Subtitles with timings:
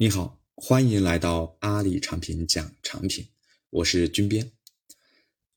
[0.00, 3.26] 你好，欢迎来到阿里产品讲产品，
[3.68, 4.52] 我是军编。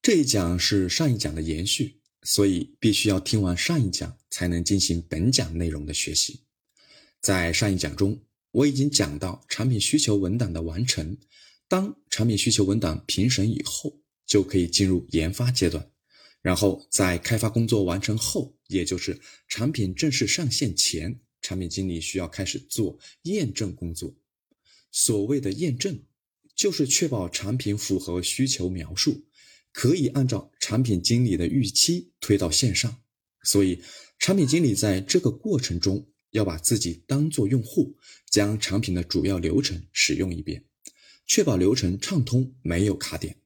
[0.02, 6.40] 这一讲是上一讲的延续，所以必须要听完上一讲才能进行本讲内容的学习。
[7.20, 8.20] 在上一讲中，
[8.50, 11.16] 我已经讲到产品需求文档的完成，
[11.68, 15.88] 当产品需求文档评审以后，就可以进入研发阶段，
[16.42, 24.12] 然后在开发工作完成后，也就是产品正式上线前，产品经理需要开始做验证工作。
[24.92, 26.04] 所谓的验证，
[26.56, 29.26] 就是确保产品符合需求描述，
[29.72, 33.02] 可以按照产品经理的预期推到线上。
[33.44, 33.82] 所以，
[34.20, 37.98] 产品经理在这个过程中要把自己当做用户，
[38.30, 40.66] 将产品的主要流程使用一遍，
[41.26, 43.38] 确保流程畅通，没有卡点。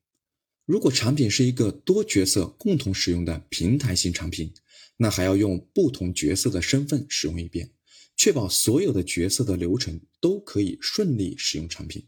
[0.66, 4.52] 如果产品是一个多角色共同使用的平台型产品，
[4.98, 7.70] 那还要用不同角色的身份使用一遍。
[8.16, 12.06] 确保所有的角色的流程都可以顺利使用产品。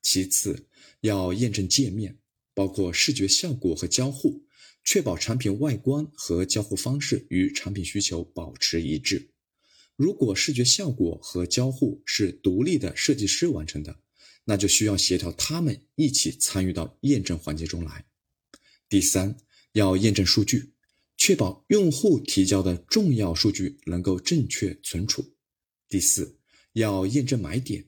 [0.00, 0.66] 其次，
[1.00, 2.18] 要验证界面，
[2.54, 4.44] 包括视觉效果和交互，
[4.84, 9.30] 确保产品外观和交互方式与产品需求保持一致。
[9.96, 14.00] 如果视觉效果和交互是独立的设计师完成的，
[14.44, 18.04] 那就需要协调他们一起参与到验证环节中来。
[18.88, 19.36] 第三，
[19.72, 20.71] 要验证数据。
[21.24, 25.24] 确保用户提交的重要数据能够正确存储。
[25.88, 26.36] 第四，
[26.72, 27.86] 要验证买点。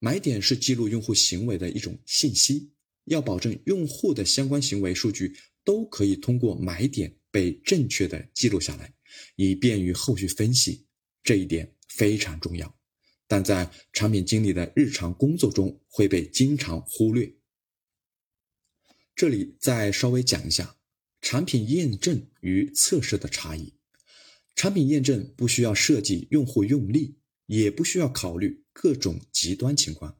[0.00, 2.74] 买点是记录用户行为的一种信息，
[3.06, 8.92] 要保证用户的相关行为数据都可以通过买点被正确的记录下来，
[9.36, 10.84] 以便于后续分析。
[11.22, 12.78] 这一点非常重要，
[13.26, 17.34] 但在产品经理的日常工作中会被经常忽略。
[19.16, 20.76] 这里再稍微讲一下。
[21.26, 23.72] 产品验证与测试的差异。
[24.54, 30.16] 产品验证不需要设计用户用例，也不需要考虑各种极端情况，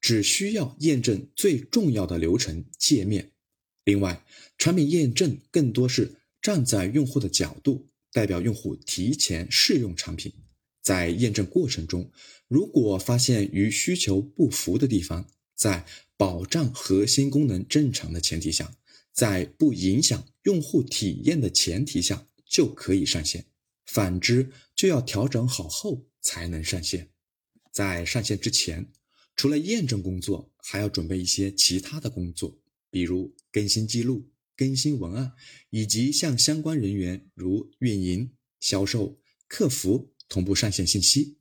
[0.00, 3.32] 只需要验证最重要的流程界面。
[3.84, 4.24] 另外，
[4.56, 10.32] 产品验证更多是站在用户的角度，代表用户提前试用产品。
[10.82, 12.10] 在验证过程中，
[12.48, 15.86] 如果发现与需求不符的地方，在
[16.16, 18.74] 保障核心功能正常的前提下。
[19.18, 23.46] 在不影响用户体验的前提下就可以上线，
[23.84, 27.10] 反之就要调整好后才能上线。
[27.72, 28.92] 在上线之前，
[29.34, 32.60] 除了验证工作，还要准备一些其他的工作，
[32.92, 35.32] 比如更新记录、更新文案，
[35.70, 38.30] 以及向相关人员如运营、
[38.60, 41.38] 销售、客服同步上线信息，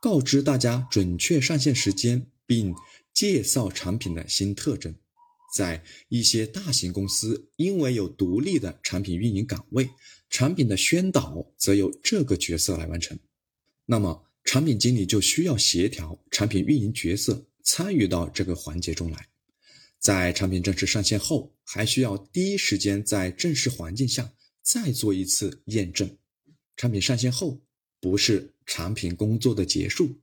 [0.00, 2.74] 告知大家准确上线时间，并
[3.12, 4.94] 介绍产品的新特征。
[5.52, 9.88] 在一些大型公司，因为有独立的产品运营岗位，
[10.28, 13.18] 产品的宣导则由这个角色来完成。
[13.86, 19.28] 那么，产品经理就需要协调产品运营角色参与到这个环节中来。
[19.98, 24.32] 在产品正式上线后，还需要第一时间在正式环境下
[24.62, 26.08] 再做一次验证。
[26.76, 27.60] 产品上线后，
[28.00, 30.14] 不是产品工作的结束，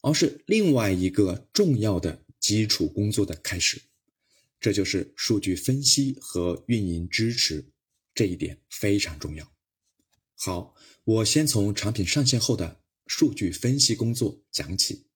[0.00, 3.82] 而是另外一个重要的基础工作的开始。
[4.60, 7.70] 这就是数据分析和运营支持，
[8.12, 9.52] 这一点非常重要。
[10.34, 10.74] 好，
[11.04, 15.06] 我先从产品上线后的数据分析工作讲起。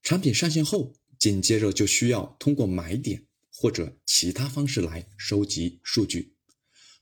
[0.00, 6.36] 产品上线后，紧接着就需要通过买点或者其他方式来收集数据，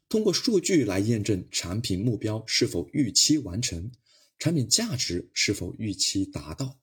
[0.08, 3.92] 通过数据来验证产品目标是否预期完成，
[4.38, 6.80] 产品价值是否预期达到。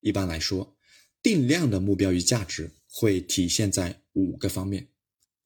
[0.00, 0.76] 一般来说，
[1.20, 2.70] 定量的目标与价值。
[2.96, 4.88] 会体现在五个方面：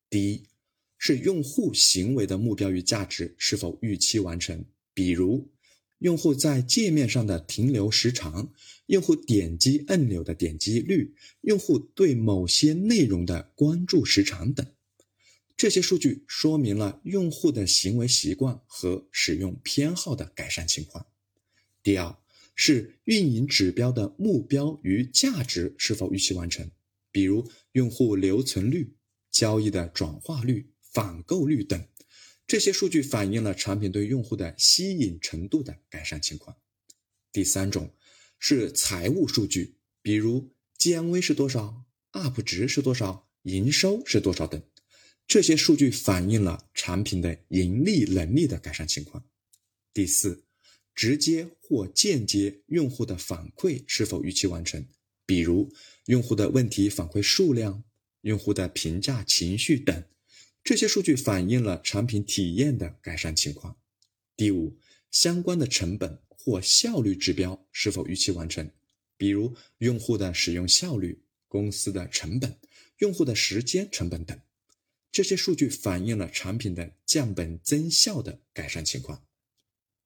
[0.08, 0.44] 第一，
[0.96, 4.64] 是用户行为的目标与价值是否预期完成，
[4.94, 5.50] 比如
[5.98, 8.52] 用户在界面上的停留时长、
[8.86, 14.66] 用户点击按钮的点击率、用户对某些内容的关注时长等。
[15.56, 21.06] 这些数据说明了用户的行为习惯和使用偏好的改善情况。
[21.82, 22.16] 第二，
[22.54, 26.70] 是运营指标的目标与价值是否预期完成。
[27.18, 28.94] 比如用户留存率、
[29.32, 31.84] 交易的转化率、返购率等，
[32.46, 36.56] 这些数据反映了产品对用户的吸引程度的改善情况。
[37.32, 37.92] 第三种
[38.38, 44.62] 是财务数据，比如 GMV 是多少、UP 值是多少、营收是多少等，
[45.26, 49.26] 这些数据反映了产品的盈利能力的改善情况。
[49.92, 50.44] 第四，
[50.94, 54.86] 直接或间接用户的反馈是否预期完成。
[55.28, 55.70] 比如
[56.06, 57.84] 用户的问题反馈数量、
[58.22, 60.04] 用户的评价情绪等，
[60.64, 63.76] 这些数据反映了产品体验的改善情况。
[64.38, 64.78] 第五，
[65.10, 68.70] 相关的成本或效率指标是否预期完成？
[69.18, 72.56] 比如用户的使用效率、公司的成本、
[72.96, 74.40] 用户的时间成本等。
[75.12, 79.22] 这些数据反映了产品的降本增效的改善情况。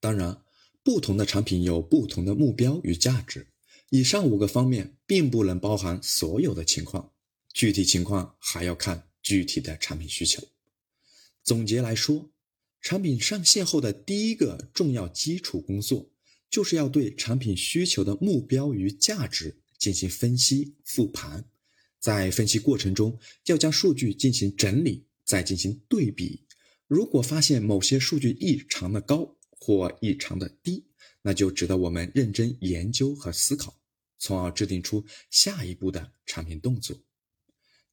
[0.01, 0.43] 当然，
[0.83, 3.47] 不同的产品有不同的目标与价值。
[3.95, 7.11] 以上五个方面并不能包含所有的情况，
[7.53, 10.41] 具体情况还要看具体的产品需求。
[11.43, 12.31] 总结来说，
[12.81, 16.09] 产品上线后的第一个重要基础工作，
[16.49, 21.45] 就是要对产品需求的目标与价值进行分析复盘。
[21.99, 23.15] 在分析过程中，
[23.45, 26.43] 要将数据进行整理，再进行对比。
[26.87, 30.83] 如果发现某些数据异常的高或异常的低，
[31.21, 33.79] 那就值得我们认真研究和思考，
[34.23, 36.97] 从而制定出下一步的产品动作。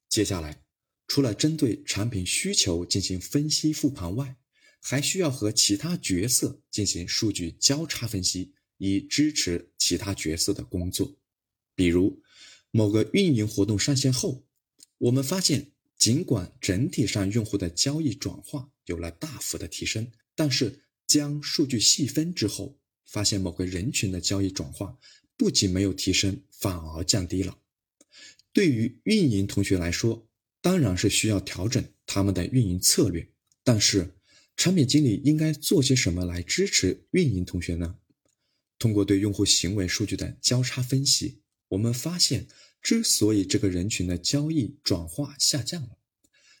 [0.07, 0.63] 接下来，
[1.05, 4.37] 除了针对产品需求进行分析复盘外，
[4.79, 11.17] 还需要和其他角色进行数据交叉分析，以支持其他角色的工作，
[11.75, 12.23] 比如。
[12.73, 14.47] 某个运营活动上线后，
[14.97, 24.97] 我们发现，尽管整体上用户的交易转化有了大幅的提升，但是将数据细分之后，发现某个人群的交易转化
[25.41, 27.57] 不仅没有提升，反而降低了。
[28.53, 30.29] 对于运营同学来说，
[30.61, 33.27] 当然是需要调整他们的运营策略，
[33.63, 34.13] 但是
[34.55, 37.97] 产品经理应该做些什么来支持运营同学呢？
[38.77, 41.41] 通过对用户行为数据的交叉分析。
[41.69, 42.45] 我们发现，
[42.79, 45.97] 之所以这个人群的交易转化下降了，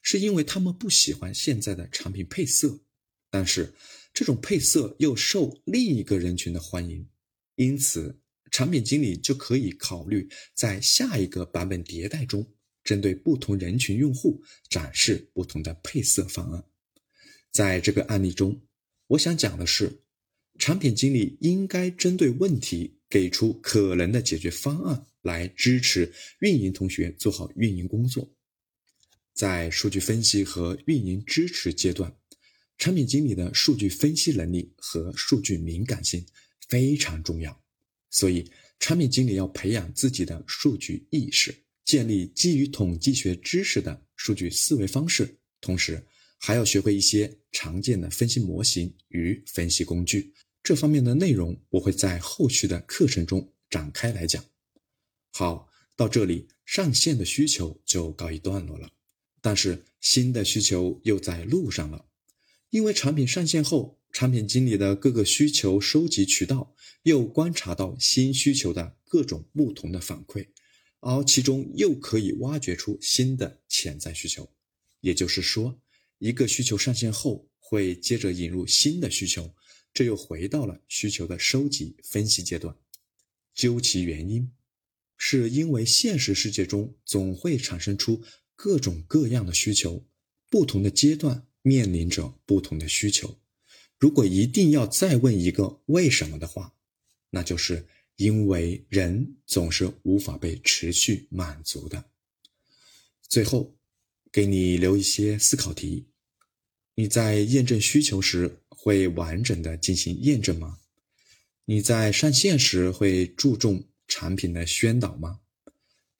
[0.01, 2.79] 是因为他们不喜欢现在的产品配色，
[3.29, 3.75] 但是
[4.11, 7.07] 这种配色又受另一个人群的欢迎，
[7.57, 8.17] 因此
[8.51, 12.47] 产品经理就可以考虑在下一个版本迭代中，
[12.83, 16.63] 针对不同人群用户展示不同的配色方案。
[17.51, 18.61] 在这个案例中，
[19.07, 20.03] 我想讲的是，
[20.59, 22.99] 产品经理应该针对问题。
[23.11, 26.09] 给出可能的解决方案来支持
[26.39, 28.33] 运营同学做好运营工作。
[29.33, 32.15] 在数据分析和运营支持阶段，
[32.77, 36.25] 产品经理的数据分析能力和数据敏感性
[36.69, 37.61] 非常重要。
[38.11, 41.55] 所以，产品经理要培养自己的数据意识，
[41.85, 46.05] 建立基于统计学知识的数据思维方式，同时
[46.37, 50.33] 还要学会一些常见的分析模型与分析工具。
[50.61, 54.43] 这方面的内容我会在后续的课程中展开来讲。
[55.31, 58.91] 好，到这里上线的需求就告一段落了，
[59.41, 62.05] 但是新的需求又在路上了。
[62.69, 70.47] 因为产品上线后，产品经理的各个需求收集渠道又观察到新需求的各种不同的反馈，
[70.99, 74.49] 而其中又可以挖掘出新的潜在需求。
[74.99, 75.81] 也就是说，
[76.19, 79.53] 一个需求上线后，会接着引入新的需求。
[79.93, 82.73] 这又回到了需求的收集分析阶段，
[83.53, 84.49] 究其原因，
[85.17, 88.21] 是因为现实世界中总会产生出
[88.55, 90.05] 各种各样的需求，
[90.49, 93.37] 不同的阶段面临着不同的需求。
[94.01, 96.73] 如果一定要再问一个为什么的话，
[97.29, 102.03] 那就是因为人总是无法被持续满足的。
[103.29, 103.75] 最后，
[104.31, 106.07] 给你留一些思考题。
[106.95, 110.79] 你在验证需求时会完整的进行验证吗？
[111.65, 115.41] 你在上线时会注重产品的宣导吗？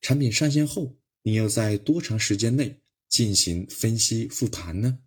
[0.01, 2.79] 产品上线后，你要在多长时间内
[3.10, 5.00] 进行分析复盘呢？